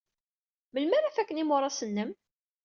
[0.73, 2.11] Melmi ara faken yimuras-nnem?